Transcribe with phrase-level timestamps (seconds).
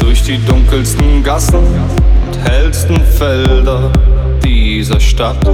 [0.00, 3.90] Durch die dunkelsten Gassen hellsten Felder
[4.42, 5.44] dieser Stadt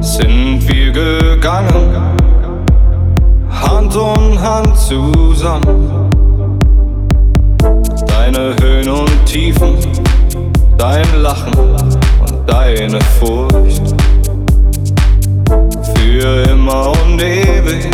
[0.00, 2.16] sind wir gegangen,
[3.50, 6.10] Hand in Hand zusammen.
[8.06, 9.76] Deine Höhen und Tiefen,
[10.76, 13.94] dein Lachen und deine Furcht.
[15.94, 17.88] Für immer und ewig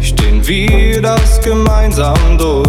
[0.00, 2.68] stehen wir das gemeinsam durch.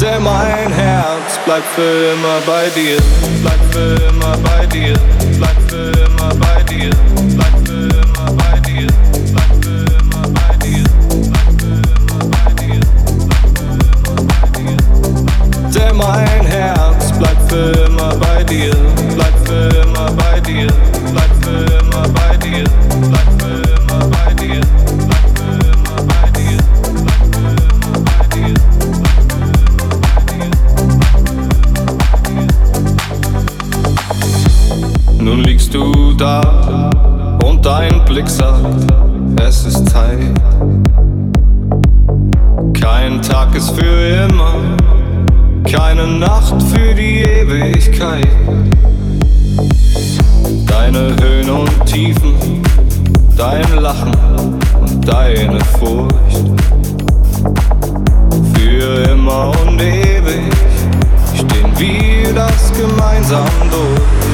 [0.00, 2.98] Denn mein Herz bleibt für immer bei dir,
[3.42, 4.94] bleibt für immer bei dir,
[5.38, 5.83] bleibt für
[38.14, 38.92] Blick sagt,
[39.44, 40.20] es ist Zeit.
[42.72, 44.54] Kein Tag ist für immer,
[45.68, 48.28] keine Nacht für die Ewigkeit.
[50.64, 52.62] Deine Höhen und Tiefen,
[53.36, 54.14] dein Lachen
[54.80, 56.52] und deine Furcht.
[58.54, 60.54] Für immer und ewig
[61.34, 64.33] stehen wir das gemeinsam durch.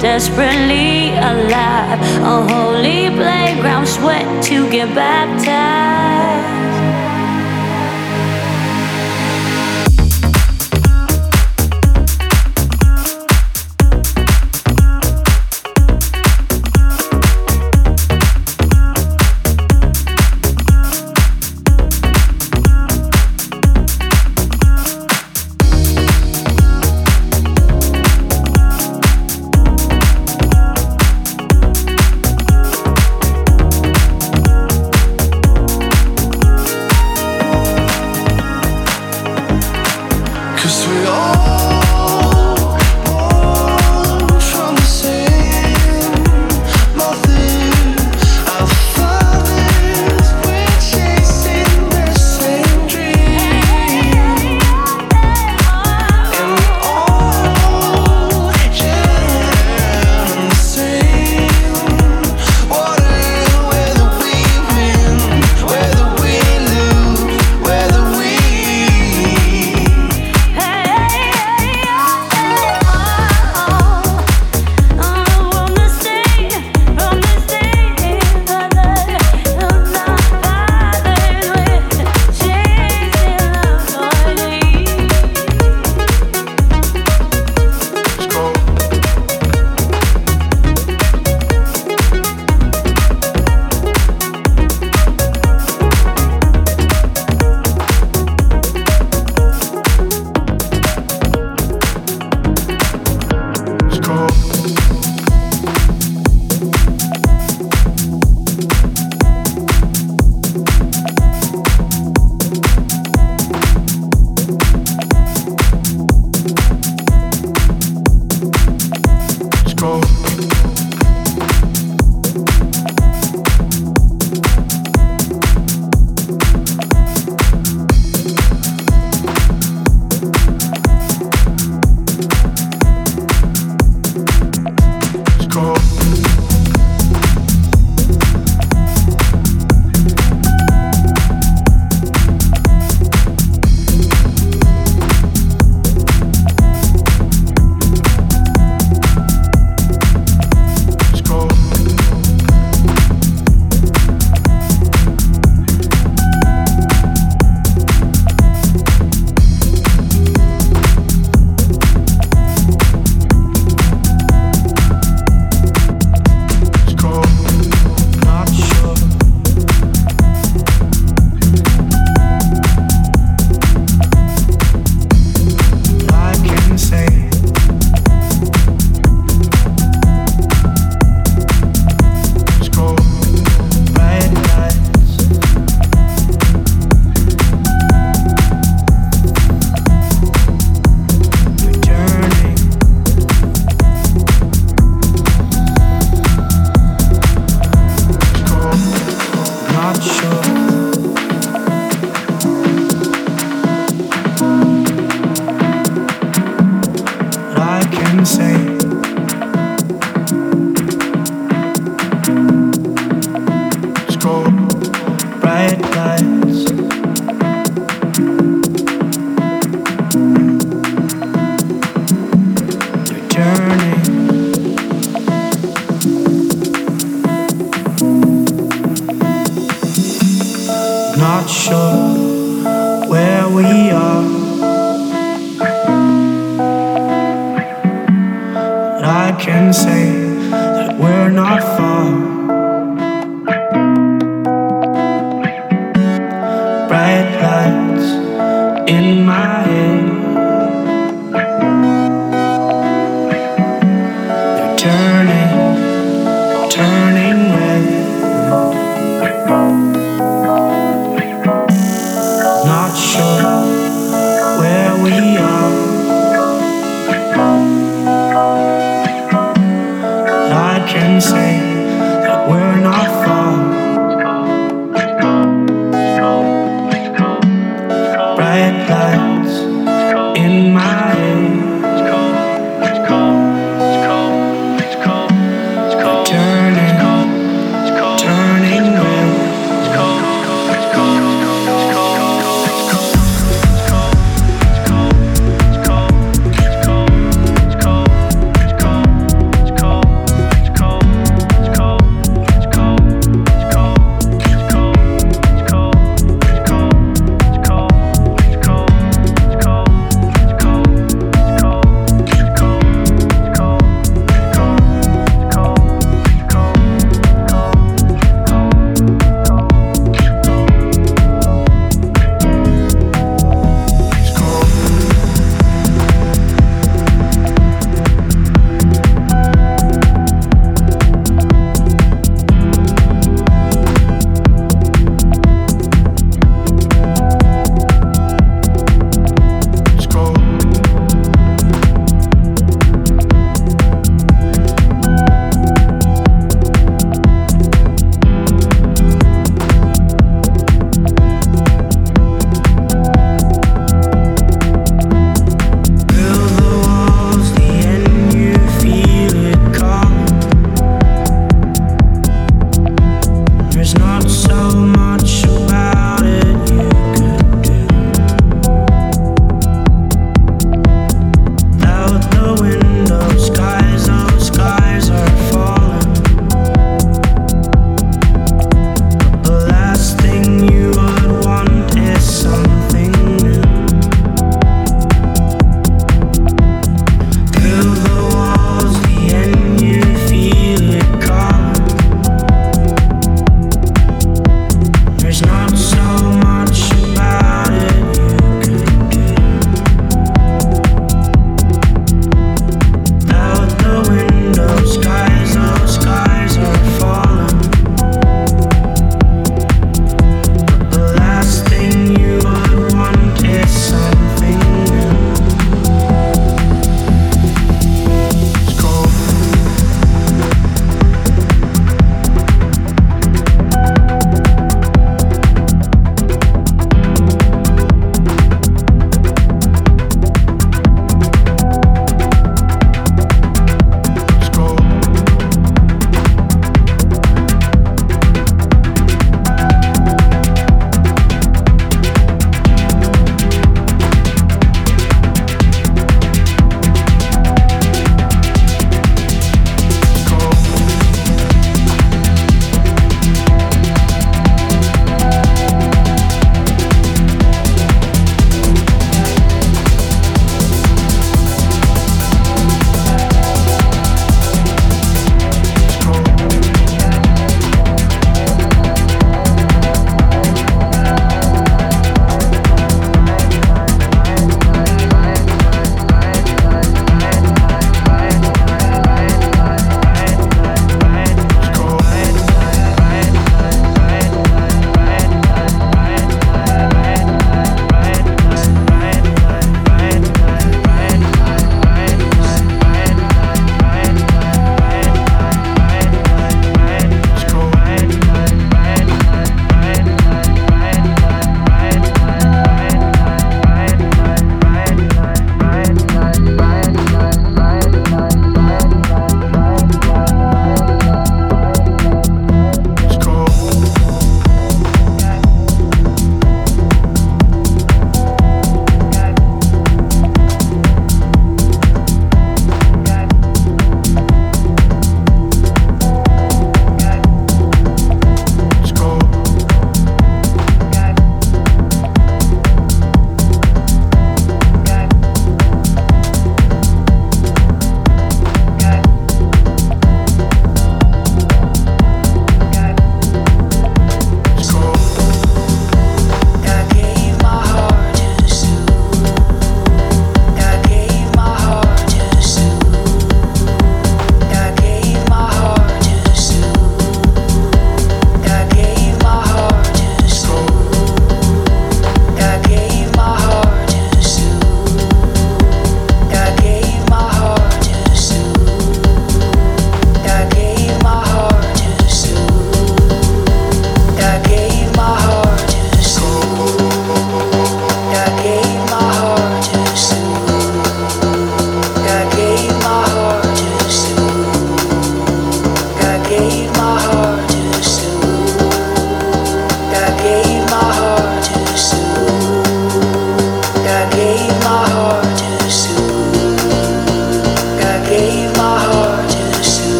[0.00, 6.59] desperately alive, a holy playground sweat to get baptized.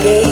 [0.00, 0.29] okay.